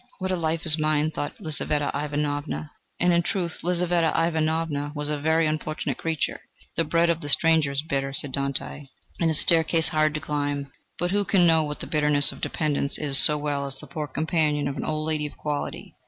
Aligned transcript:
"What 0.17 0.31
a 0.31 0.35
life 0.35 0.65
is 0.65 0.79
mine!" 0.79 1.11
thought 1.11 1.39
Lizaveta 1.39 1.91
Ivanovna. 1.93 2.71
And, 2.99 3.13
in 3.13 3.21
truth, 3.21 3.59
Lizaveta 3.61 4.11
Ivanovna 4.17 4.91
was 4.95 5.11
a 5.11 5.19
very 5.19 5.45
unfortunate 5.45 5.99
creature. 5.99 6.41
"The 6.75 6.85
bread 6.85 7.11
of 7.11 7.21
the 7.21 7.29
stranger 7.29 7.69
is 7.71 7.83
bitter," 7.83 8.11
says 8.11 8.31
Dante, 8.31 8.87
"and 9.19 9.29
his 9.29 9.39
staircase 9.41 9.89
hard 9.89 10.15
to 10.15 10.19
climb." 10.19 10.71
But 10.97 11.11
who 11.11 11.23
can 11.23 11.45
know 11.45 11.61
what 11.61 11.81
the 11.81 11.85
bitterness 11.87 12.31
of 12.31 12.41
dependence 12.41 12.97
is 12.97 13.19
so 13.19 13.37
well 13.37 13.67
as 13.67 13.77
the 13.77 13.85
poor 13.85 14.07
companion 14.07 14.67
of 14.67 14.75
an 14.75 14.85
old 14.85 15.05
lady 15.05 15.27
of 15.27 15.37
quality? 15.37 15.93